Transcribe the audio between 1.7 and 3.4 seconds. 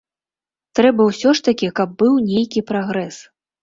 каб быў нейкі прагрэс.